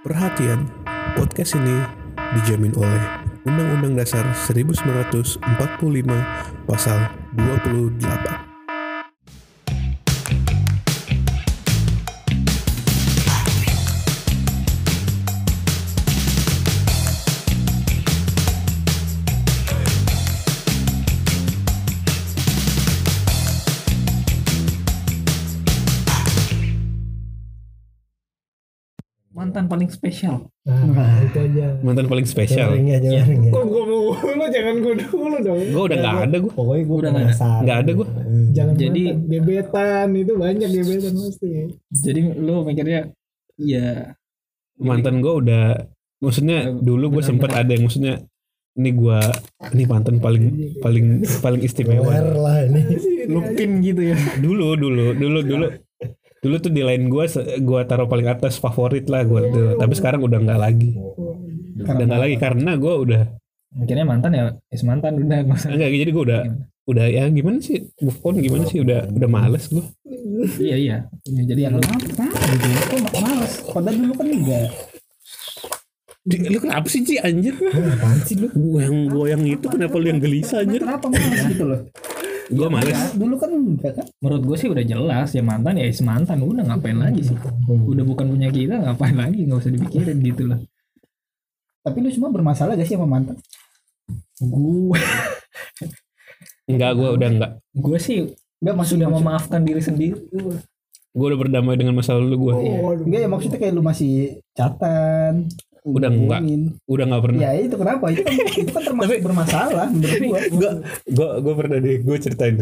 [0.00, 0.64] Perhatian,
[1.12, 1.76] podcast ini
[2.32, 5.44] dijamin oleh Undang-Undang Dasar 1945
[6.64, 8.29] Pasal 28.
[29.80, 31.66] Paling spesial Nah, itu aja.
[31.80, 32.70] Mantan paling spesial.
[32.70, 33.24] Jaring aja, Ya.
[33.24, 33.50] jaring ya.
[33.50, 35.58] Kok gua mau lu jangan gua dulu dong.
[35.66, 36.52] Gue udah nggak ada gue.
[36.52, 37.48] Pokoknya gue Udah nggak ada.
[37.58, 38.06] Nggak ada gua.
[38.52, 41.48] Jangan Jadi- Jadi gebetan itu banyak gebetan pasti.
[41.90, 43.00] jadi lu mikirnya
[43.56, 44.14] ya
[44.78, 45.64] Mantan gue udah,
[46.18, 48.14] maksudnya dulu gue sempet ada yang maksudnya
[48.72, 49.18] ini gue
[49.70, 50.44] ini mantan paling
[50.78, 51.06] paling
[51.40, 52.14] paling istimewa.
[52.30, 52.80] lah ini.
[53.26, 55.66] lupin gitu ya Dulu dulu dulu dulu
[56.40, 57.24] dulu tuh di line gue
[57.60, 59.68] gue taruh paling atas favorit lah gue tuh.
[59.76, 60.96] Tapi sekarang udah nggak lagi.
[61.78, 63.22] Udah nggak lagi karena gue udah
[63.70, 66.40] mikirnya mantan ya es mantan udah enggak jadi gue udah
[66.84, 69.84] udah ya gimana sih move on gimana sih udah udah males gue.
[70.58, 72.26] iya iya Ya, jadi yang Kenapa?
[72.50, 72.68] Gitu.
[73.06, 73.52] Kok males?
[73.62, 74.66] Padahal dulu kan enggak.
[76.20, 77.54] Di- Lu kenapa sih Ci anjir?
[77.62, 78.50] Apaan sih lu?
[78.50, 80.82] Gue yang gue yang itu kenapa lu yang gelisah anjir?
[80.82, 81.80] Kenapa males gitu loh?
[82.50, 82.90] Gue males.
[82.90, 84.06] Ya, dulu kan enggak kan?
[84.18, 88.02] menurut gue sih udah jelas ya mantan ya es mantan udah ngapain lagi sih udah
[88.02, 90.58] bukan punya kita ngapain lagi nggak usah dipikirin gitu lah
[91.80, 93.38] Tapi lu semua bermasalah gak sih sama mantan?
[94.36, 94.98] gue
[96.66, 97.52] Enggak gue udah enggak.
[97.72, 98.18] gue sih
[98.58, 100.18] Enggak maksud sudah maksud- memaafkan diri sendiri
[101.10, 102.54] Gue udah berdamai dengan masa lalu gue.
[103.02, 104.12] Enggak ya maksudnya kayak lu masih
[104.52, 105.50] catatan.
[105.84, 106.40] Udah enggak.
[106.44, 106.62] hubungin.
[106.84, 107.40] Udah nggak pernah.
[107.40, 108.04] Ya itu kenapa?
[108.12, 110.40] Itu kan itu kan termasuk bermasalah menurut gua.
[110.50, 110.70] Gue
[111.08, 112.54] gue gue pernah deh gue ceritain.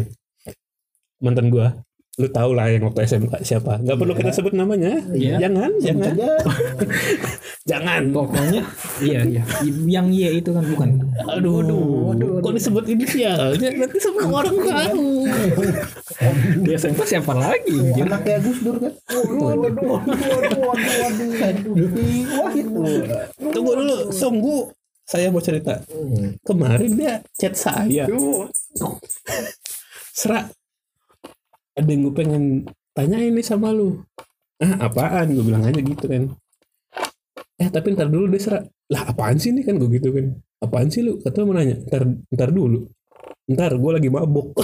[1.19, 1.67] Mantan gue.
[2.19, 3.79] Lu tau lah yang waktu SMK siapa.
[3.79, 4.99] Gak perlu kita sebut namanya.
[5.15, 5.39] Iya.
[5.47, 6.13] Jangan, Sebut jangan,
[7.71, 8.01] jangan.
[8.11, 8.61] pokoknya
[8.99, 9.43] iya iya
[9.87, 10.99] yang iya itu kan bukan
[11.31, 13.69] Aduh, aduh, kok disebut inisialnya?
[13.71, 15.05] Nanti semua orang tahu.
[16.67, 18.03] dia SMP siapa lagi anjir?
[18.03, 18.93] anaknya Gus Dur kan.
[19.07, 21.73] Waduh, waduh, waduh, waduh, waduh.
[22.35, 22.83] Wah itu.
[23.53, 24.57] Tunggu dulu, sunggu.
[25.07, 25.79] Saya mau cerita.
[26.43, 28.05] Kemarin dia chat saya.
[30.11, 30.58] Serak.
[31.79, 32.43] Ada yang gue pengen
[32.91, 34.03] tanyain nih sama lu.
[34.59, 35.31] Ah, apaan?
[35.31, 36.35] Gue bilang aja gitu kan.
[37.59, 38.67] Eh, tapi ntar dulu deh serak.
[38.91, 40.35] Lah, apaan sih nih kan gue gitu kan.
[40.59, 41.23] Apaan sih lu?
[41.23, 41.79] Kata mau nanya.
[41.87, 42.03] Ntar,
[42.35, 42.83] ntar dulu.
[43.47, 44.59] Ntar gue lagi mabok.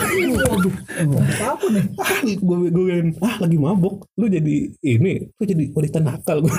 [1.56, 1.86] Apa nih?
[1.96, 4.12] ah, gue gue bilang, ah lagi mabok.
[4.20, 6.52] Lu jadi ini, lu jadi wanita nakal gue.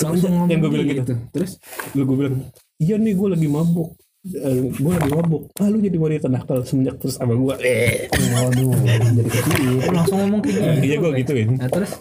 [0.00, 1.14] langsung ngomong yang gue bilang gitu.
[1.32, 1.50] terus
[1.92, 2.36] lu gue bilang
[2.80, 3.90] iya nih gue lagi mabuk
[4.20, 5.48] Eh, gue lagi mabuk.
[5.56, 9.80] Ah lu jadi wanita nakal semenjak terus sama gue eh Waduh, jadi kecil.
[9.80, 11.96] lu langsung ngomong kayak gitu iya gue gituin nah terus?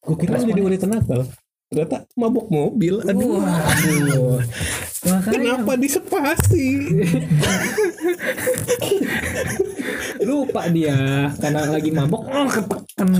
[0.00, 1.20] Gue kira lu jadi wanita nakal
[1.68, 3.04] ternyata mabuk mobil.
[3.04, 3.44] Aduh.
[3.44, 4.40] Aduh
[5.04, 5.28] makanya
[5.60, 6.66] kenapa disepasi?
[10.24, 10.96] Lupa dia.
[11.36, 13.10] Karena lagi mabok oh ketekan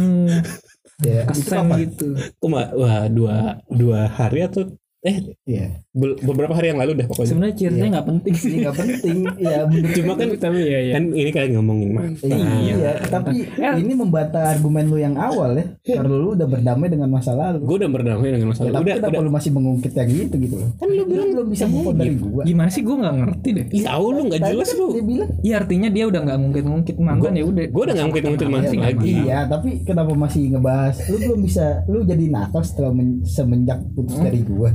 [0.98, 1.78] Ya, apa?
[1.78, 2.16] gitu.
[2.42, 4.66] Kema wah dua dua hari atau
[5.00, 5.14] eh
[5.44, 5.78] Iya.
[5.88, 7.30] be- beberapa hari yang lalu deh pokoknya.
[7.30, 9.18] Sebenarnya ceritanya nggak penting sih nggak penting.
[9.38, 10.28] Ya menurut cuma kan?
[10.36, 13.36] tapi ya ya kan ini kalian ngomongin mantan Iya, tapi
[13.78, 15.66] ini membantah argumen lu yang awal ya.
[15.80, 17.62] Karena lu udah berdamai dengan masa lalu.
[17.62, 19.22] gue udah berdamai dengan Ya, masalah tapi udah kenapa udah.
[19.22, 20.70] lu masih mengungkit yang gitu gitu loh?
[20.74, 22.42] Kan lu bilang belum bisa move on dari gua.
[22.42, 23.66] gimana sih gue nggak ngerti deh?
[23.70, 24.86] Ih, tahu lu nggak jelas kan lu.
[24.90, 25.30] Dia bilang.
[25.38, 27.64] Iya artinya dia udah nggak ngungkit-ngungkit mantan ya udah.
[27.64, 29.12] gue udah nggak mungkin ngungkit mantan lagi.
[29.20, 30.96] Iya, tapi kenapa masih ngebahas?
[31.06, 34.74] Lu belum bisa, lu jadi nakal setelah men- semenjak putus dari gua.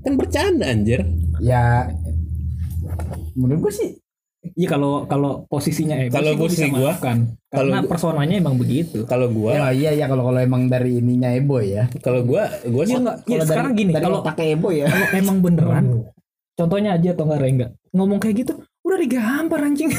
[0.00, 1.02] Kan bercanda anjir.
[1.38, 1.90] Ya,
[3.34, 3.90] menurut gua sih,
[4.54, 9.02] Iya kalau kalau posisinya eh Kalau posisi gua, kan karena kalau- personanya emang begitu.
[9.04, 11.90] kalau gue ya iya ya kalau kalau emang dari ininya Ebo ya.
[11.98, 14.86] kalau gue gue sih Iya enggak, ya sekarang gini kalau pakai Ebo ya.
[14.86, 15.84] kalau emang beneran
[16.54, 18.52] contohnya aja atau enggak enggak ngomong kayak gitu
[18.84, 19.90] udah digampar anjing.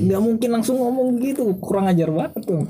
[0.00, 2.64] Nggak mungkin langsung ngomong gitu kurang ajar banget tuh.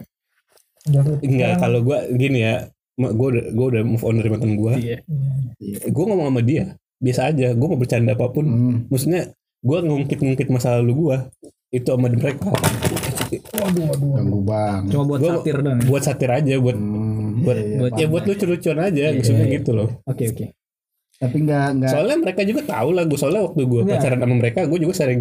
[1.22, 2.68] Enggak, kalau gua gini ya,
[3.08, 4.72] gue udah gue udah move on dari mantan gua.
[4.76, 5.00] Iya.
[5.88, 6.64] Gue ngomong sama dia
[6.96, 7.52] biasa aja.
[7.52, 8.44] Gue mau bercanda apa pun.
[8.44, 8.76] Hmm.
[8.88, 11.16] Maksudnya gue ngungkit-ngungkit masa lalu gua
[11.68, 12.50] itu sama mereka.
[13.30, 14.90] Ganggu banget.
[14.90, 17.96] cuma buat Gua- satir dong Buat satir aja, buat Hmm, buat, iya, iya, buat ya
[18.02, 18.10] paham.
[18.10, 19.54] buat lucu-lucuan aja, maksudnya iya.
[19.54, 19.88] gitu loh.
[20.02, 20.44] oke oke
[21.14, 23.98] Tapi enggak enggak Soalnya mereka juga tahu lah, gue soalnya waktu gue Enggak.
[24.02, 25.20] pacaran sama mereka, gue juga sering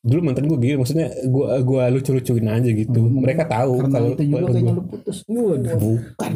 [0.00, 3.00] dulu mantan gue gitu, maksudnya gue gua lucu-lucuin aja gitu.
[3.02, 3.20] Hmm.
[3.20, 5.18] Mereka tahu karena kalau itu juga kayaknya lu putus.
[5.26, 6.32] bukan.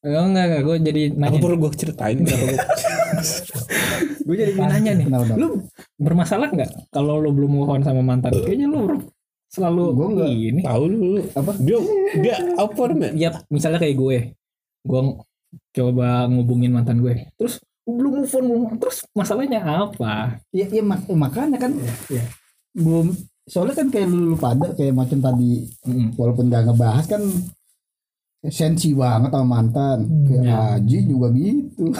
[0.00, 2.18] Oh, enggak enggak gue jadi Apa nanya perlu gue ceritain?
[4.20, 5.34] gue jadi nanya nih kenapa?
[5.34, 5.48] lu
[5.96, 8.96] bermasalah nggak kalau lu belum move on sama mantan kayaknya lu
[9.46, 10.30] selalu Gua enggak.
[10.30, 11.52] ini tahu lu, lu Apa?
[11.58, 11.76] dia
[12.16, 13.12] dia apa namanya?
[13.12, 14.16] ya misalnya kayak gue
[14.80, 15.00] gue
[15.70, 21.10] coba ngubungin mantan gue terus belum move on belum terus masalahnya apa ya, ya mak-
[21.10, 21.74] makanya kan
[22.06, 22.24] Iya.
[22.72, 23.12] belum
[23.44, 26.14] soalnya kan kayak lu, lu pada kayak macam tadi Mm-mm.
[26.14, 27.22] walaupun gak ngebahas kan
[28.48, 29.98] sensi banget sama mantan.
[30.24, 30.52] Kayak ya.
[30.80, 31.84] Haji juga gitu.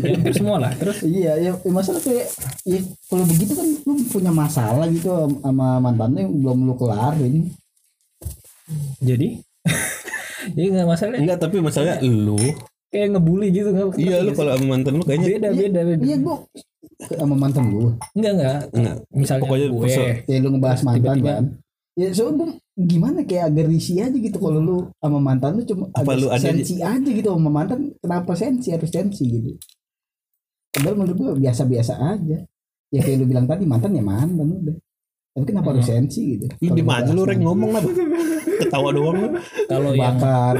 [0.00, 1.02] Ya, hampir semua lah terus?
[1.02, 2.28] Iya ya, ya masalah kayak
[2.62, 5.08] ya kalau begitu kan lu punya masalah gitu
[5.40, 7.50] sama mantannya yang belum lu kelarin.
[9.00, 9.40] Jadi?
[10.54, 11.18] Jadi nggak masalah.
[11.18, 12.38] Enggak, tapi masalahnya lu.
[12.90, 13.86] kayak ngebully gitu nggak?
[14.02, 16.02] Iya, lu kalau sama mantan lu kayaknya beda beda beda.
[16.02, 16.36] iya gua
[17.14, 18.96] sama mantan lu enggak enggak enggak.
[19.14, 19.86] misalnya Pokoknya gue.
[20.26, 21.30] ya lu ngebahas mantan Tiba-tiba.
[21.30, 21.44] kan.
[21.94, 22.48] Ya soalnya gua
[22.86, 26.26] gimana kayak agak risih aja gitu kalau lu sama mantan lu cuma Apa agak lu
[26.30, 28.68] ada sensi aja gitu sama mantan kenapa sensi?
[28.72, 29.50] Harus sensi gitu.
[30.70, 32.38] Padahal menurut gua biasa-biasa aja.
[32.90, 34.76] Ya kayak lu bilang tadi mantan ya mantan udah.
[35.30, 36.46] Tapi kenapa harus sensi gitu?
[36.62, 37.38] Lu di mana lu mantan.
[37.42, 37.82] ngomong lah.
[38.60, 39.28] Ketawa doang lu.
[39.66, 40.56] kalau yang bakar.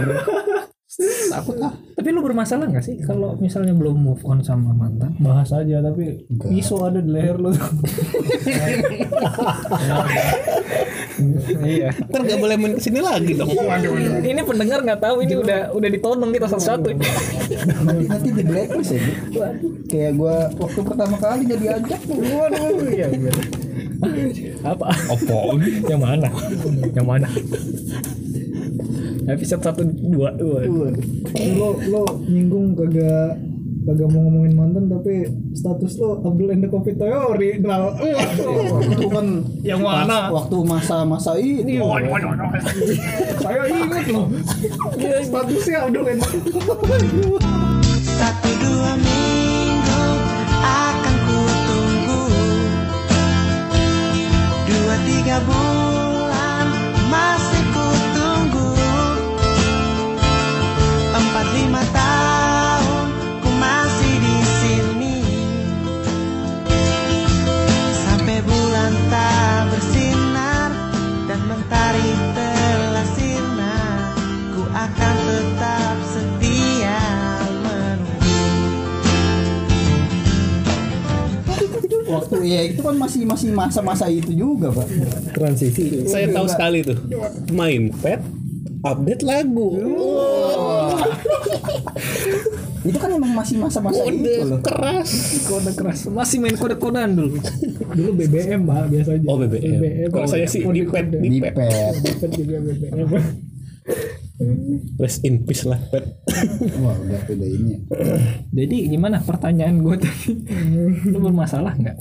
[1.31, 5.13] Takut lah tapi lu bermasalah nggak sih kalau misalnya belum move on sama mantan?
[5.21, 6.49] Bahas aja tapi Enggak.
[6.49, 7.53] iso ada di leher lu
[11.65, 11.89] iya.
[12.09, 13.51] Ntar gak boleh main ke sini lagi dong.
[14.25, 16.89] ini pendengar nggak tahu ini udah udah ditonong kita satu-satu.
[16.95, 19.03] Nanti nanti di blacklist ya
[19.91, 22.01] kayak gua waktu pertama kali jadi ajak.
[22.09, 23.37] Waduh iya bener.
[24.65, 24.87] apa?
[24.89, 25.39] Apa?
[25.89, 26.29] yang mana?
[26.97, 27.29] Yang mana?
[29.31, 30.65] Episode satu dua dua
[31.55, 33.50] lo lo nyinggung kagak
[33.81, 35.25] kagak mau ngomongin mantan tapi
[35.57, 37.57] status lo Abdul and the Coffee Theory.
[37.59, 37.97] Nah
[38.85, 39.27] itu kan
[39.65, 40.29] Yang mana?
[40.29, 41.81] waktu masa-masa itu.
[43.41, 44.29] Saya inget loh.
[45.25, 46.21] Statusnya Abdul and
[48.21, 50.03] Satu dua minggu
[50.61, 52.21] akan ku tunggu.
[54.69, 56.67] Dua tiga bulan
[57.09, 58.69] masih ku tunggu.
[61.11, 62.10] Empat lima tahun
[82.11, 84.87] waktu ya itu kan masih masih masa-masa itu juga pak.
[85.35, 86.07] Transisi.
[86.11, 86.99] Saya tahu sekali tuh.
[87.55, 88.21] Main pet
[88.85, 89.69] update lagu.
[92.81, 94.61] itu kan emang masih masa-masa itu loh.
[94.65, 95.11] keras.
[95.45, 96.09] kode keras.
[96.09, 97.37] Masih main kode kodean dulu
[97.91, 99.81] dulu BBM mbak biasa aja Oh BBM.
[100.15, 101.55] Kalau saya sih di pet, di di pet.
[102.33, 103.07] juga BBM
[104.97, 106.05] Rest in peace lah pet.
[106.83, 107.79] wah udah beda ini ya.
[108.65, 110.33] jadi gimana pertanyaan gue tadi
[111.13, 111.97] lu bermasalah nggak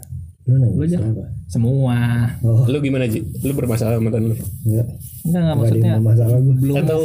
[0.50, 0.98] lu aja
[1.46, 3.22] semua Lu gimana Ji?
[3.46, 4.36] Lu bermasalah sama mantan lu?
[4.66, 4.88] Enggak.
[5.28, 6.56] enggak nggak maksudnya masalah gue.
[6.58, 7.02] belum Atau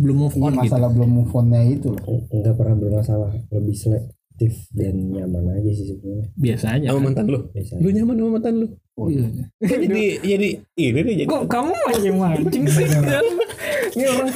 [0.00, 2.02] belum move on gitu masalah belum move onnya itu loh
[2.32, 3.30] Enggak pernah bermasalah.
[3.52, 6.26] Lebih selektif dan nyaman aja sih sebenarnya.
[6.38, 7.04] biasa aja sama kan?
[7.04, 7.38] mantan lu?
[7.52, 7.72] Biasa.
[7.76, 8.66] Lu nyaman sama mantan lu?
[8.98, 9.26] Iya.
[9.60, 12.86] Jadi jadi ini nih jadi kok kamu mancing mancing sih
[13.96, 14.28] ini orang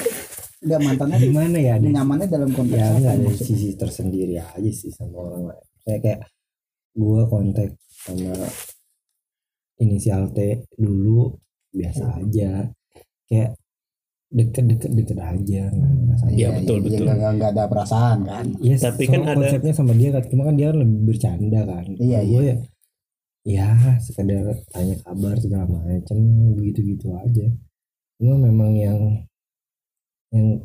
[0.65, 1.73] Enggak mantannya Gimana ya?
[1.77, 3.49] Ada nyamannya dalam konteks ya apa enggak ada maksudnya?
[3.53, 5.65] sisi tersendiri aja sih sama orang lain.
[5.85, 6.21] Kayak kayak
[6.97, 8.33] gua kontak sama
[9.77, 10.39] inisial T
[10.73, 11.37] dulu
[11.69, 12.65] biasa aja.
[13.29, 13.61] Kayak
[14.33, 16.33] deket-deket deket aja nggak.
[16.33, 17.07] Iya, betul, iya, betul.
[17.13, 20.57] nggak nggak ada perasaan kan Iya, Tapi kan ada- konsepnya sama dia kan, cuma kan
[20.57, 21.85] dia lebih bercanda kan.
[22.01, 22.57] Iya, Kalau gue ya,
[23.45, 23.69] ya
[24.01, 26.19] sekedar tanya kabar segala macam
[26.57, 27.47] begitu-gitu aja.
[28.17, 29.01] Cuma memang yang
[30.33, 30.65] yang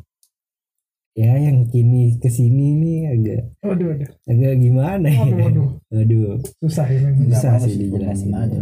[1.14, 5.20] ya yang kini ke sini nih agak waduh waduh agak gimana ya?
[5.20, 6.28] waduh waduh Aduh,
[6.62, 8.60] susah ini Nggak susah sih dijelasin aja.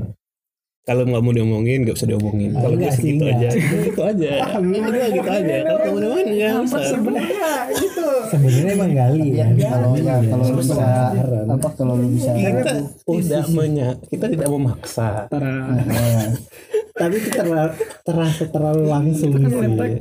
[0.89, 2.51] Kalau nggak mau diomongin nggak usah diomongin.
[2.51, 3.49] Kalau Enggak gitu gitu aja.
[3.53, 4.29] Gitu aja.
[4.57, 5.55] Berdua gitu aja.
[5.61, 6.81] Kalau kamu demen nggak usah.
[6.83, 9.69] sebenarnya gitu Sebenarnya emang gali ya ya.
[9.71, 11.47] kalau ya kalau lu bisa Saran.
[11.49, 12.73] apa kalau lu bisa Kita
[13.05, 15.09] tidak menya, kita tidak memaksa.
[16.99, 19.47] Tapi itu terlalu terasa terlalu langsung sih.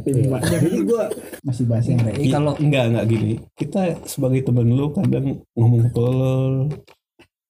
[0.07, 0.37] Iya.
[0.41, 1.03] Jadi gue
[1.45, 3.31] masih bahas yang Iya, kalau- enggak enggak gini.
[3.53, 6.73] Kita sebagai teman lu kadang ngomong tolol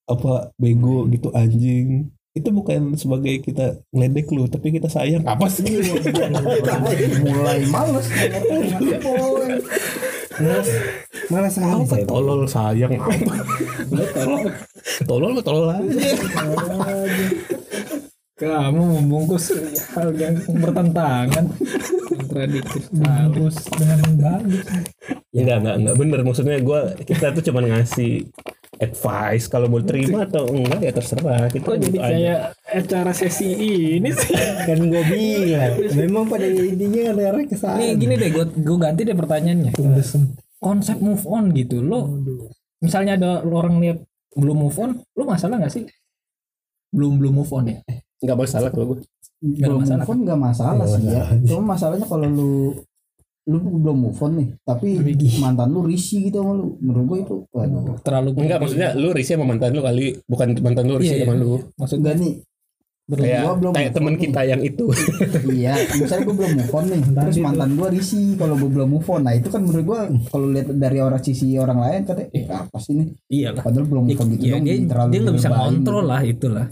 [0.04, 2.12] apa bego gitu anjing.
[2.38, 5.26] Itu bukan sebagai kita ngeledek lu, tapi kita sayang.
[5.26, 5.66] Apa sih?
[7.26, 8.08] mulai males
[10.38, 10.70] malas
[11.34, 12.06] malas sekali Apa saya.
[12.06, 13.10] tolol sayang apa?
[14.14, 14.42] tolol.
[15.10, 15.90] Tolol mah tolol aja.
[18.38, 19.50] kamu membungkus
[19.98, 21.50] hal yang bertentangan
[22.06, 24.66] kontradiktif bagus dengan bagus
[25.38, 26.20] Enggak, enggak, enggak bener.
[26.26, 28.26] Maksudnya gua kita tuh cuma ngasih
[28.78, 31.50] advice kalau mau terima atau enggak ya terserah.
[31.50, 32.08] Kita kok jadi aja.
[32.08, 33.50] kayak acara sesi
[33.98, 34.34] ini sih?
[34.66, 38.78] Kan gue bilang memang pada intinya ada arah ke sana nih gini deh gue gue
[38.78, 39.72] ganti deh pertanyaannya.
[40.58, 42.10] Konsep move on gitu lo
[42.78, 43.98] misalnya ada orang lihat
[44.34, 45.84] belum move on lo masalah nggak sih?
[46.94, 47.78] Belum belum move on ya?
[48.22, 48.98] Nggak masalah kalau gue
[49.38, 50.02] Nggak belum masalah.
[50.02, 51.24] move on nggak masalah sih ya.
[51.46, 52.54] cuma masalahnya kalau lu
[53.48, 54.88] lu belum move on nih tapi
[55.40, 56.76] mantan lu risih gitu sama lu.
[56.78, 57.96] Menurut gue itu waduh.
[58.04, 60.20] Terlalu enggak maksudnya lu risih sama mantan lu kali.
[60.24, 61.42] Bukan mantan lu risih Iya, sama iya.
[61.42, 61.54] lu.
[61.74, 62.34] Maksud enggak nih.
[63.08, 64.18] Kayak Gua belum kayak nih.
[64.20, 64.86] kita yang itu.
[65.58, 67.46] Iya misalnya gue belum move on nih terus itu.
[67.48, 69.22] mantan gue risih kalau gue belum move on.
[69.24, 72.78] Nah itu kan menurut gue kalau lihat dari orang sisi orang lain katanya eh apa
[72.78, 75.38] sih nih iya lah padahal belum move on gitu Iya, dong dia terlalu dia nggak
[75.40, 76.12] bisa ngontrol gitu.
[76.12, 76.68] lah itulah.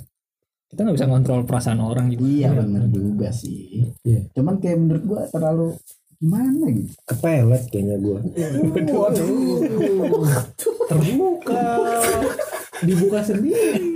[0.65, 3.87] Kita nggak bisa ngontrol perasaan orang gitu iya benar juga sih.
[4.03, 4.19] Iya.
[4.35, 5.67] cuman kayak menurut gue terlalu
[6.25, 8.17] gimana gitu kepelet kayaknya gue
[10.87, 11.61] terbuka
[12.81, 13.93] dibuka sendiri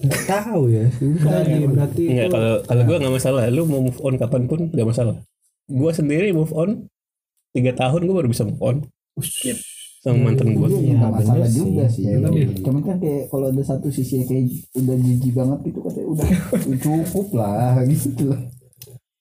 [0.00, 0.84] nggak tahu ya
[1.20, 3.42] Nah, iya, berarti Enggak, itu kalau kalau gue nggak masalah.
[3.48, 5.16] Lu mau move on kapan pun nggak masalah.
[5.66, 6.88] Gue sendiri move on
[7.52, 8.76] tiga tahun gue baru bisa move on
[10.00, 10.64] sama mantan gue.
[10.66, 11.94] Iya, Iya, nggak masalah bener juga sih.
[11.94, 12.02] sih.
[12.08, 12.48] Iya, Tapi iya.
[12.62, 14.44] Cuman kan kayak kalau ada satu sisi yang kayak
[14.74, 16.28] udah jijik banget gitu katanya udah
[16.78, 18.40] cukup lah gitu lah.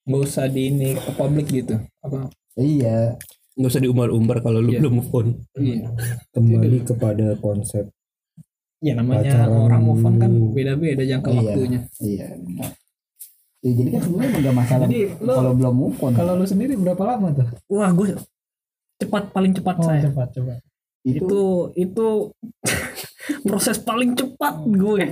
[0.10, 3.16] Nggak usah di ini ke publik gitu apa Iya,
[3.56, 4.80] Nggak usah diumbar-umbar kalau lu Iya.
[4.82, 5.28] belum move on.
[5.56, 5.88] iya
[6.30, 7.88] kembali kepada konsep
[8.80, 11.40] ya namanya Pacaran orang move on kan beda-beda jangka Iya.
[11.40, 12.28] waktunya iya.
[12.34, 12.72] benar.
[13.60, 16.14] Ya, jadi kan sebenarnya nggak masalah Jadi, lo- kalau belum move on.
[16.14, 18.08] kalau lu sendiri berapa lama tuh wah gue
[18.98, 20.54] cepat paling cepat oh saya cepat coba
[21.02, 21.40] itu, itu
[21.76, 22.08] itu
[23.48, 25.06] proses paling cepat gue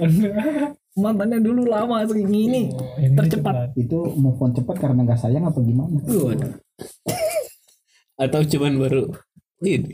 [0.97, 3.71] mantannya dulu lama segini Oh, ini tercepat.
[3.75, 6.01] itu move on cepat karena nggak sayang apa gimana?
[6.01, 6.57] Waduh.
[8.23, 9.01] Atau cuman baru
[9.61, 9.93] ini.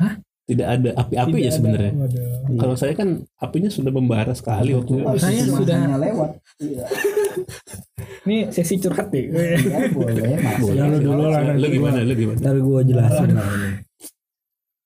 [0.00, 0.16] Hah?
[0.48, 1.92] Tidak ada api-api ya sebenarnya.
[2.56, 5.04] Kalau saya kan apinya sudah membara sekali waktu itu.
[5.04, 6.30] Oh, Saya sudah- lewat.
[6.58, 6.84] Iya,
[8.24, 10.72] ini sesi curhat nih ya, boleh, masuk.
[10.74, 11.98] Ya, lu dulu lah, Lu nanti gimana?
[12.02, 12.38] Lu gimana?
[12.40, 13.70] ntar gue jelasin lah ini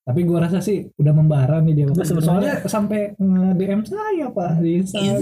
[0.04, 4.70] tapi gua rasa sih udah membara nih dia sebenarnya- soalnya sampai nge-DM saya pak di
[4.78, 5.16] Instagram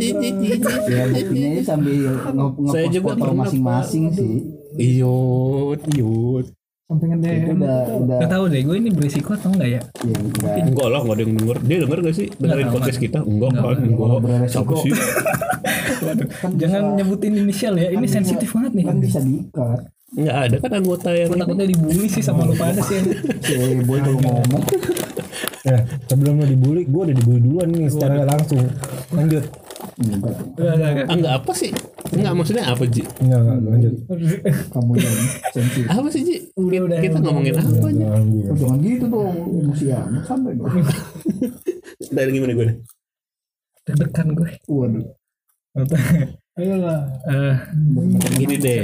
[0.85, 4.35] Ya sambil nge- Saya ngepost juga foto masing-masing sih.
[4.77, 6.47] Iyut, iyut.
[6.85, 10.13] sampai Itu nge-DM udah udah Gak tau deh gue ini berisiko atau enggak ya ya
[10.13, 10.53] udah.
[10.61, 11.57] Enggak lah, enggak ada yang denger.
[11.63, 12.27] Dia denger gak sih?
[12.35, 13.19] Dengerin tahu, podcast kita?
[13.23, 13.77] Enggak Nggak, kan?
[13.79, 13.95] nggak.
[13.95, 14.23] Kalau Enggak.
[14.37, 14.93] beresiko Siapa sih?
[16.43, 19.81] kan jangan bisa, nyebutin inisial ya ini Kan bisa- sensitif banget nih kan bisa diikat.
[20.13, 23.01] Enggak ada kan anggota yang gue takutnya dibully sih sama lu pada sih
[23.41, 23.53] Si
[23.89, 24.63] boy kalau ngomong
[25.63, 25.79] ya
[26.11, 28.61] sebelum lo dibully gue udah dibully duluan nih secara langsung
[29.15, 29.45] lanjut
[30.03, 31.71] enggak enggak apa sih?
[32.13, 33.05] Enggak maksudnya apa, Ji?
[33.21, 33.95] enggak enggak lanjut
[34.73, 35.17] kamu yang
[35.53, 35.85] sensitif.
[35.89, 36.37] Apa sih, Ji?
[36.57, 38.05] Udah, udah, kita ngomongin apa, Ji?
[38.05, 40.73] Oh, jangan gitu dong emosi amat sampai dong.
[42.17, 42.69] Dari gimana gue?
[43.83, 45.07] deg-degan gue Waduh.
[46.53, 47.55] Ayolah Eh,
[48.35, 48.79] Gini deh,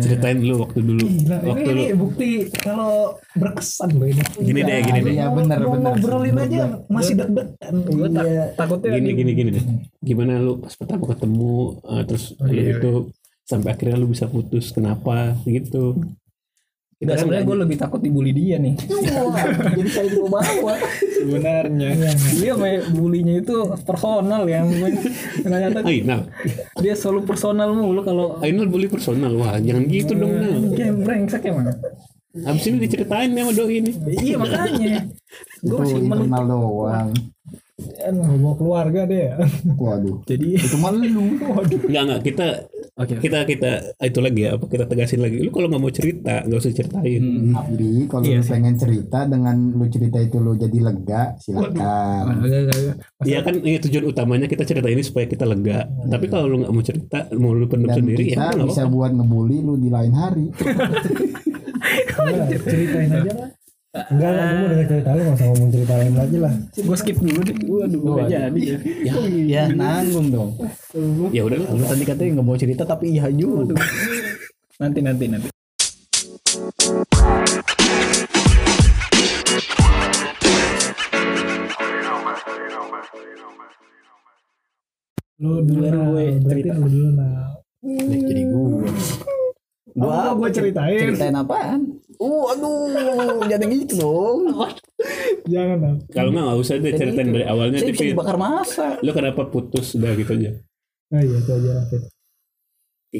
[0.00, 1.04] ceritain dulu waktu dulu.
[1.04, 5.12] Gila, Waktu ini, ini bukti kalau berkesan loh ini Gini deh, gini deh.
[5.14, 5.94] Iya benar Mau benar.
[5.94, 8.44] ngobrolin aja masih deg-degan gue tak, Iya.
[8.54, 9.64] takutnya gini gini gini deh.
[10.00, 12.90] Gimana lu pas pertama ketemu eh, terus Oh, iya, itu
[13.42, 15.98] sampai akhirnya lu bisa putus kenapa gitu.
[17.02, 18.78] Nggak, sebenarnya gue lebih takut dibully dia nih
[19.26, 19.42] Wah,
[19.74, 20.74] jadi saya dibawa bawa.
[21.18, 21.90] sebenarnya
[22.38, 24.62] dia main bulinya itu personal ya
[25.42, 26.20] ternyata Ainal,
[26.78, 29.34] dia selalu personal mulu kalau Ainal bully personal.
[29.34, 30.78] Wah, jangan gitu dong, Nal.
[30.78, 31.74] dia brengsek emang
[32.32, 33.90] Abis ini diceritain nih sama doi ini.
[34.22, 35.04] iya makanya
[35.60, 37.08] gue masih men internal doang.
[38.38, 39.26] Bawa keluarga deh
[39.74, 40.22] Waduh.
[40.24, 41.34] jadi Itu mah lu.
[41.54, 41.80] Waduh.
[41.86, 42.46] Enggak enggak kita
[42.92, 43.70] oke kita kita
[44.00, 45.38] itu lagi ya apa kita tegasin lagi.
[45.38, 47.24] Lu kalau nggak mau cerita nggak usah ceritain.
[47.52, 48.52] Tapi kalau Iya lu sih.
[48.52, 52.24] pengen cerita dengan lu cerita itu lu jadi lega, silakan.
[53.22, 55.86] Iya kan ini tujuan utamanya kita cerita ini supaya kita lega.
[55.86, 58.82] Tapi kalau lu nggak mau cerita, mau lu pendam Dan sendiri ya kita nggak bisa
[58.82, 58.94] apa-apa.
[58.94, 60.46] buat ngebully lu di lain hari.
[62.22, 63.50] Udah, ceritain aja lah
[63.92, 66.96] enggak enggak gue mau denger cerita lu nggak usah ngomong cerita lain lagi lah gue
[66.96, 70.50] skip dulu deh waduh gak jadi ya Ya, ya nanggung dong.
[71.28, 73.76] ya udah Lu tadi katanya nggak mau cerita tapi iya juga.
[74.80, 75.48] nanti nanti nanti
[85.38, 86.72] lu dulu nah, gue berarti cerita.
[86.74, 87.50] lu dulu nah
[87.82, 88.86] Jadi gue.
[89.92, 91.80] Gua gue ceritain Ceritain apaan?
[92.16, 94.40] Uh, aduh, jadi gitu dong.
[95.42, 98.86] jangan lah kalau nggak nggak usah deh ceritain dari awalnya Saya bisa tapi dibakar masa.
[99.00, 100.50] lu kenapa putus udah gitu aja.
[101.10, 102.02] oh iya itu aja Rafid.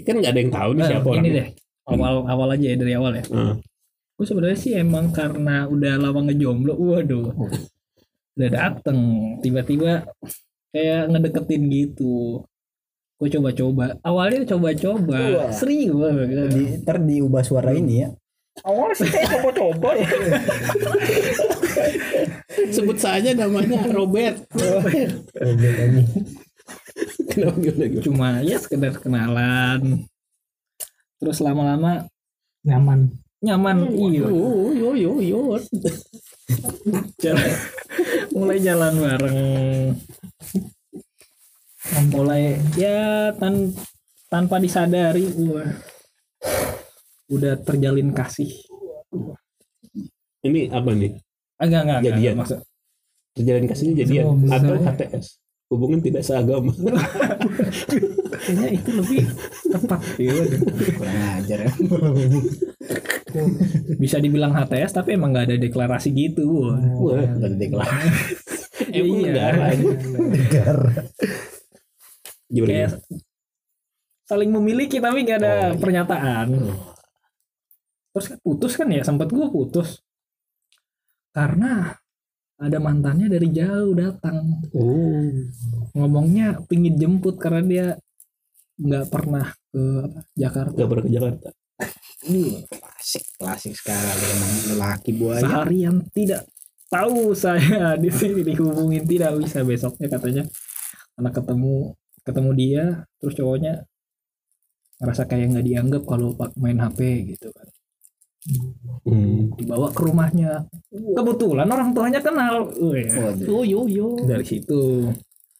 [0.00, 1.34] Kan nggak ada yang tahu nih Nah, siapa ini orangnya.
[1.34, 1.48] deh
[1.84, 3.54] awal awal aja ya dari awal ya Heeh.
[4.14, 7.26] gue sebenarnya sih emang karena udah lama ngejomblo waduh
[8.32, 8.98] udah dateng
[9.42, 10.06] tiba-tiba
[10.70, 12.46] kayak ngedeketin gitu
[13.22, 15.54] gue coba-coba awalnya coba-coba Wah.
[15.54, 15.94] serius
[16.50, 18.08] Di, ntar diubah suara ini ya.
[18.66, 20.08] awalnya sih kayak coba-coba ya
[22.72, 24.44] Sebut saja namanya Robert.
[24.52, 25.12] Robert.
[27.32, 28.02] Kenapa gimana gimana?
[28.04, 30.04] cuma ya sekedar kenalan
[31.16, 32.06] terus lama-lama
[32.62, 33.08] nyaman
[33.40, 35.40] nyaman iya Yo yo yo yo.
[37.22, 37.50] jalan
[38.34, 39.38] mulai jalan bareng
[42.08, 42.96] mulai ya
[43.32, 43.70] tan
[44.26, 45.68] tanpa disadari wah
[47.28, 48.48] udah terjalin kasih
[50.42, 51.14] Ini apa nih?
[51.56, 52.34] agak enggak enggak Jadian.
[52.36, 52.58] maksud
[53.32, 54.74] Terjalin kasihnya jadian Belum, atau.
[54.82, 55.26] HTS?
[55.68, 56.68] Hubungan tidak seagama.
[58.42, 59.22] kayaknya itu lebih
[59.64, 60.34] tepat ya
[60.92, 61.72] kurang ajar ya
[63.96, 66.76] bisa dibilang HTS tapi emang nggak ada deklarasi gitu wah.
[66.98, 68.08] Wah, dari deklarasi
[68.98, 69.30] emang Iya.
[69.30, 69.90] negara aja.
[72.52, 72.68] Gimana?
[72.68, 73.20] kayak gimana?
[74.22, 75.80] saling memiliki tapi nggak ada Oh, iya.
[75.80, 76.46] pernyataan
[78.12, 80.04] terus kan putus kan ya sempat gua putus
[81.32, 81.96] karena
[82.56, 85.32] ada mantannya dari jauh datang Oh.
[85.92, 87.86] ngomongnya pingin jemput karena dia
[88.78, 91.48] nggak pernah ke apa, Jakarta Gak pernah ke Jakarta.
[92.22, 96.46] ini klasik klasik sekali emang lelaki buaya seharian tidak
[96.86, 100.44] tahu saya di sini dihubungin tidak bisa besoknya katanya
[101.16, 102.84] anak ketemu ketemu dia
[103.18, 103.86] terus cowoknya
[105.02, 107.66] ngerasa kayak nggak dianggap kalau pak main HP gitu kan.
[109.06, 109.54] Hmm.
[109.54, 110.66] dibawa ke rumahnya.
[110.90, 112.66] Kebetulan orang tuanya kenal.
[112.74, 114.08] Wih, Waduh, Yo yo yo.
[114.26, 115.10] dari situ.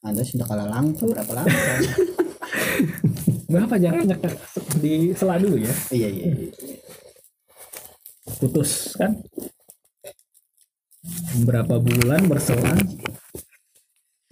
[0.02, 1.78] Anda sudah kalah langkah berapa langkah?
[3.52, 4.32] Berapa jaraknya Kak?
[4.80, 5.74] di sela dulu ya?
[5.92, 6.50] Iya iya iya.
[8.40, 9.14] putus kan?
[11.44, 12.80] Berapa bulan berselang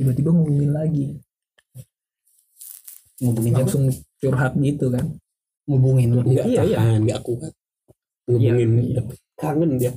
[0.01, 1.07] tiba-tiba ngomongin lagi
[3.21, 3.85] ngubungin siapa langsung
[4.19, 5.05] curhat gitu kan
[5.65, 6.79] ngubungin lu Enggak Iya, iya.
[6.79, 7.53] tahan, enggak kuat.
[8.27, 9.03] Ngubungin Iya.
[9.37, 9.93] kangen dia.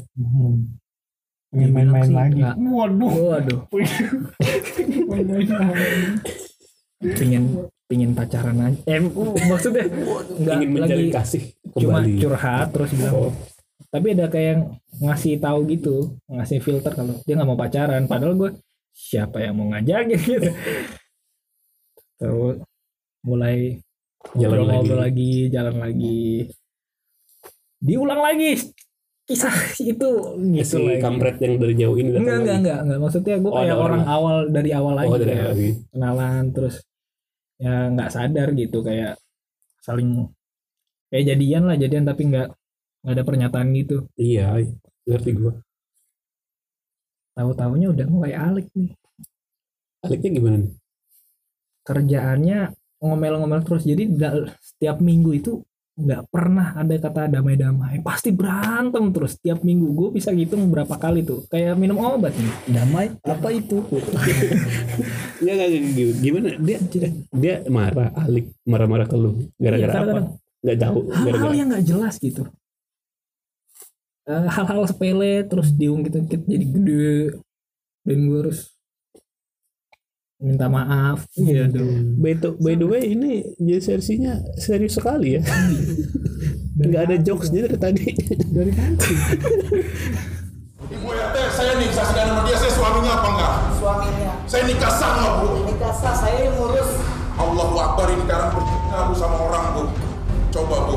[1.50, 2.56] pengen main-main lagi Nggak.
[2.58, 3.60] waduh waduh
[7.14, 7.44] pingin
[7.86, 9.00] pingin pacaran aja eh
[9.44, 11.44] maksudnya nggak Ingin lagi kasih
[11.76, 12.18] cuma kembali.
[12.18, 13.32] curhat terus bilang Oh.
[13.92, 14.62] tapi ada kayak yang
[15.00, 18.50] ngasih tahu gitu ngasih filter kalau dia nggak mau pacaran padahal gue
[18.90, 20.50] siapa yang mau ngajakin gitu
[22.16, 22.58] terus
[23.24, 23.80] mulai
[24.34, 25.04] Jalan ngobrol lagi.
[25.04, 26.22] lagi jalan lagi
[27.78, 28.56] diulang lagi
[29.24, 30.10] kisah itu
[30.40, 33.56] gitu si lagi kampret yang dari jauh ini enggak enggak enggak enggak maksudnya gue Oh,
[33.58, 34.04] kayak orang orang.
[34.06, 35.70] awal dari awal lagi Oh, dari lagi.
[35.90, 36.76] kenalan terus
[37.56, 39.16] ya nggak sadar gitu kayak
[39.80, 40.28] saling
[41.08, 42.48] kayak jadian lah jadian tapi nggak
[43.04, 44.60] nggak ada pernyataan gitu Iya,
[45.04, 45.54] ngerti gua.
[47.34, 48.92] tahu taunya udah mulai alik nih
[50.00, 50.74] Aliknya gimana nih?
[51.82, 52.60] kerjaannya
[53.04, 53.84] ngomel-ngomel terus.
[53.84, 54.08] Jadi
[54.64, 55.60] setiap minggu itu
[55.94, 58.02] nggak pernah ada kata damai-damai.
[58.02, 59.94] Pasti berantem terus setiap minggu.
[59.94, 61.46] Gue bisa ngitung berapa kali tuh.
[61.52, 62.54] Kayak minum obat nih.
[62.74, 63.14] Damai?
[63.22, 63.84] Apa itu?
[65.44, 66.50] Enggak, enggak, gimana?
[66.58, 66.78] Dia
[67.30, 69.46] dia marah, Alik marah-marah ke lu.
[69.62, 70.22] Gara-gara Iya, apa?
[70.64, 71.00] Enggak tahu.
[71.14, 72.48] hal-hal yang nggak jelas gitu.
[74.24, 77.14] Eh, hal-hal sepele terus diungkit-ungkit jadi gede.
[78.08, 78.73] Dan gue harus
[80.44, 85.44] minta maaf iya dong by, the, by the way ini jadi versinya serius sekali ya.
[86.74, 88.06] Enggak ada jokesnya dari tadi.
[88.50, 89.18] dari kantin
[90.90, 93.54] Ibu RT, saya nih saksikan sama dia, saya suaminya apa enggak?
[93.80, 95.46] suaminya Saya nikah sah nggak bu?
[95.64, 96.90] ini kasar saya yang ngurus
[97.40, 99.84] Allahu Akbar ini sekarang berfitnah bu sama orang bu.
[100.52, 100.96] Coba bu.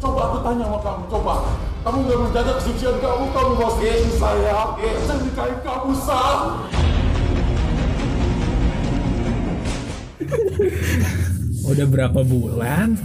[0.00, 1.34] Coba aku tanya sama kamu, coba.
[1.82, 3.94] Kamu nggak menjaga kesucian kamu, kamu mau saya.
[4.16, 6.38] Saya nikahin kamu sah.
[11.72, 12.96] udah berapa bulan?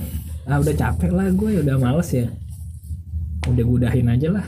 [0.48, 2.28] Ah udah capek lah gue udah males ya.
[3.48, 4.46] Udah gudahin aja lah.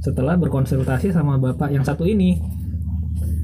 [0.00, 2.40] Setelah berkonsultasi sama bapak yang satu ini.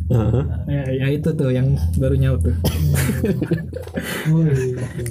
[0.05, 0.45] Heeh.
[0.69, 2.53] ya, ya itu tuh yang baru nyaut tuh.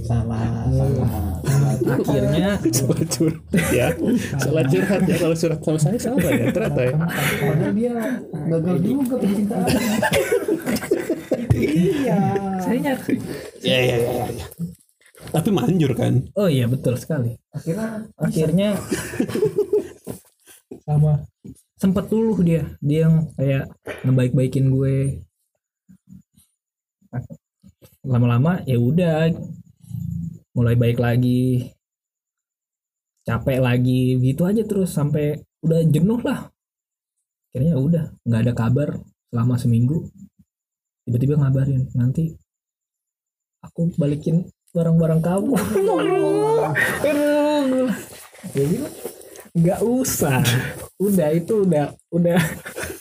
[0.05, 0.69] Salah
[1.83, 3.89] akhirnya Salah curhat ya.
[4.37, 6.95] Salah curhat ya kalau surat sama saya salah ya ternyata ya.
[7.41, 7.95] padahal dia
[8.53, 9.67] gagal juga percintaan
[11.53, 12.17] iya.
[12.59, 12.99] Saya nyat
[13.61, 14.11] Ya ya ya.
[14.33, 14.47] ya.
[15.31, 16.27] Tapi manjur kan?
[16.35, 17.37] oh iya betul sekali.
[17.55, 18.69] Akhirnya akhirnya
[20.83, 21.23] sama
[21.79, 22.67] sempet dulu dia.
[22.83, 23.65] Dia yang kayak
[24.03, 25.23] ngebaik-baikin gue.
[28.03, 29.31] Lama-lama ya udah.
[30.53, 31.71] Mulai baik lagi.
[33.23, 34.19] Capek lagi.
[34.19, 36.51] Gitu aja terus sampai udah jenuh lah.
[37.53, 38.89] Akhirnya udah nggak ada kabar
[39.31, 40.09] selama seminggu
[41.03, 42.33] tiba-tiba ngabarin nanti
[43.59, 45.53] aku balikin barang-barang kamu.
[48.53, 48.85] Ya gitu.
[49.55, 50.43] nggak usah
[50.99, 52.35] udah itu udah udah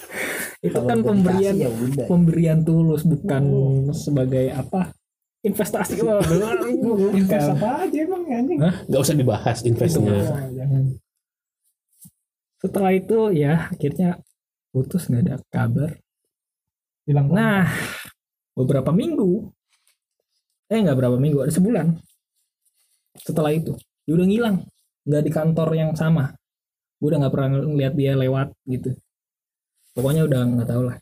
[0.66, 2.06] itu Kalau kan pemberian dikasih ya udah.
[2.06, 3.42] pemberian tulus bukan
[3.90, 4.94] sebagai apa
[5.42, 6.22] investasi Wah,
[7.18, 7.58] invest bukan.
[7.58, 8.74] apa aja emang anjing Hah?
[8.86, 10.14] Gak usah dibahas investnya.
[10.14, 10.84] Oh, jangan.
[12.62, 14.10] setelah itu ya akhirnya
[14.70, 15.90] putus nggak ada kabar
[17.02, 17.66] bilang nah
[18.54, 19.50] beberapa minggu
[20.72, 21.98] eh nggak berapa minggu ada sebulan
[23.18, 24.56] setelah itu dia udah ngilang
[25.06, 26.30] nggak di kantor yang sama.
[26.98, 28.94] Gue udah nggak pernah ngeliat dia lewat gitu.
[29.92, 30.96] Pokoknya udah nggak tahu lah.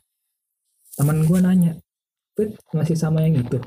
[0.97, 1.73] Teman gue nanya
[2.35, 3.57] Fit masih sama yang itu?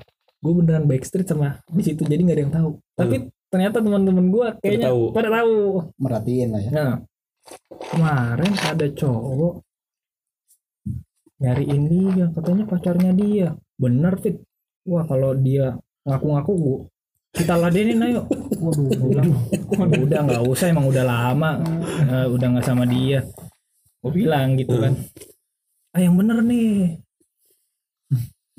[0.43, 2.71] Gue beneran backstreet sama di situ jadi nggak ada yang tahu.
[2.99, 3.17] Tapi
[3.49, 5.03] ternyata teman-teman gue kayaknya tahu.
[5.15, 5.55] pada tahu.
[5.99, 6.71] Merhatiin lah ya.
[6.75, 6.93] Nah,
[7.95, 9.55] kemarin ada cowok
[11.45, 13.53] nyariin dia, katanya pacarnya dia.
[13.77, 14.41] Bener, Fit.
[14.89, 15.77] Wah, kalau dia
[16.09, 16.79] ngaku-ngaku, gua
[17.35, 18.23] kita ladenin ayo.
[18.63, 19.35] Waduh, bilang,
[20.07, 21.59] udah nggak usah, emang udah lama,
[22.07, 23.27] Eh, udah nggak sama dia.
[23.99, 24.95] Gue bilang gitu kan.
[25.91, 27.03] Ah, yang bener nih.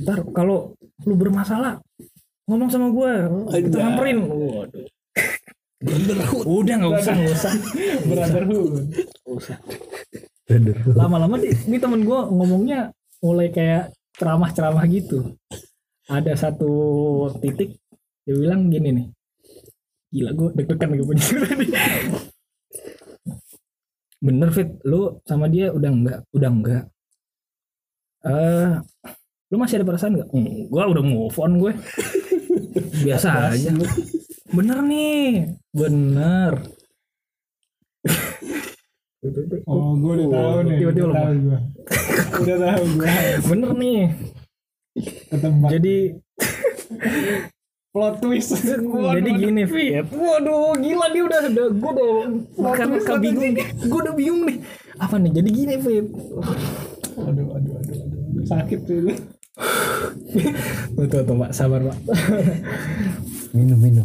[0.04, 0.76] Ntar kalau
[1.08, 1.80] lu bermasalah,
[2.52, 3.12] ngomong sama gue,
[3.63, 4.19] kita samperin.
[4.28, 4.86] Waduh.
[6.43, 7.54] Udah nggak usah, nggak usah.
[8.10, 8.91] brotherhood
[10.93, 12.93] lama-lama ini temen gue ngomongnya
[13.25, 15.34] mulai kayak ceramah-ceramah gitu.
[16.05, 16.69] Ada satu
[17.41, 17.81] titik
[18.25, 19.08] dia bilang gini nih.
[20.13, 21.17] Gila gue deg-degan gue
[24.21, 24.69] bener fit.
[24.86, 26.84] Lu sama dia udah enggak udah enggak
[28.25, 28.81] eh
[29.53, 30.29] lu masih ada perasaan nggak?
[30.69, 31.73] Gue udah move on gue.
[33.05, 33.69] Biasa aja.
[34.49, 35.53] Bener nih.
[35.73, 36.74] Bener
[39.65, 41.59] oh gue udah tahu nih Tiba-tiba udah tahu gue
[42.43, 43.09] udah tahu gue
[43.49, 44.01] bener nih.
[45.27, 45.95] Ketebak jadi
[47.95, 48.51] plot twist.
[49.19, 50.05] jadi gini Fit.
[50.11, 52.09] Waduh gila dia udah udah gue udah
[52.55, 53.53] bukan bukan bingung.
[53.88, 54.57] gue udah bingung nih.
[54.99, 55.31] Apa nih?
[55.41, 56.05] Jadi gini Fit.
[57.15, 59.17] Aduh aduh aduh aduh sakit tuh
[61.00, 61.18] itu.
[61.24, 61.98] tuh pak sabar pak
[63.56, 64.04] minum minum.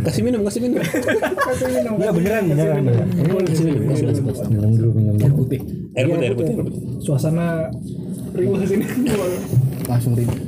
[0.00, 0.80] Kasih minum, kasih minum.
[0.80, 3.08] Enggak beneran beneran beneran.
[3.44, 4.16] Kasih minum, kasih minum.
[4.24, 4.48] kasih minum.
[4.48, 4.70] minum.
[4.80, 5.60] Dulu minum air putih.
[5.92, 6.82] Air putih, air putih, air putih.
[7.04, 7.68] suasana
[8.32, 8.88] riuh sini.
[9.84, 10.40] Langsung ribut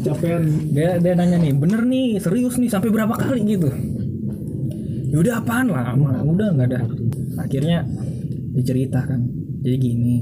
[0.00, 3.68] capean dia dia nanya nih bener nih serius nih sampai berapa kali gitu?
[5.10, 5.74] Yaudah apaan?
[5.74, 6.80] Lah udah nggak ada.
[7.42, 7.84] Akhirnya
[8.54, 9.20] diceritakan.
[9.60, 10.16] Jadi gini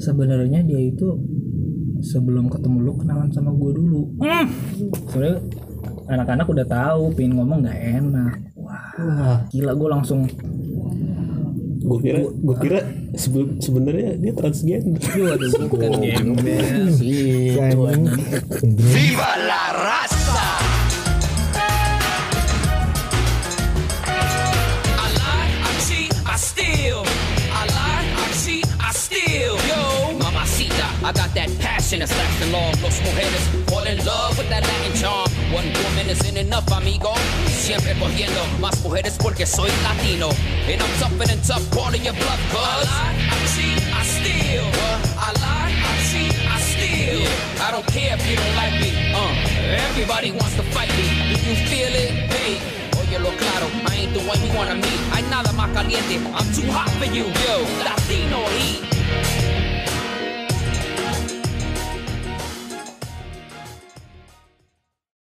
[0.00, 1.14] sebenarnya dia itu
[2.00, 4.46] sebelum ketemu lu kenalan sama gue dulu hmm.
[5.12, 5.36] soalnya
[6.10, 10.20] anak-anak udah tahu pingin ngomong nggak enak wah gila gue langsung
[11.80, 12.80] Gue kira, gue kira
[13.18, 15.00] sebelum sebenarnya dia transgender.
[15.00, 16.86] waduh bukan gembel
[18.94, 20.19] ¡Viva la raza!
[31.90, 32.72] That passion that's lasting long.
[32.82, 35.28] Los mujeres fall in love with that Latin charm.
[35.52, 37.14] One woman isn't enough, amigo.
[37.48, 40.30] Siempre cogiendo más mujeres porque soy latino.
[40.68, 41.62] And I'm tougher and tough,
[42.04, 42.60] your bluff, cuz.
[42.60, 44.64] I lie, I cheat, I steal.
[45.18, 47.26] I lie, I cheat, I steal.
[47.60, 48.90] I don't care if you don't like me.
[49.12, 51.06] Uh, everybody wants to fight me.
[51.28, 52.10] Do you feel it?
[52.30, 52.60] Hey.
[52.98, 55.00] Óyelo claro, I ain't the one you wanna meet.
[55.12, 57.24] Hay nada más caliente, I'm too hot for you.
[57.24, 58.89] Yo, Latino heat.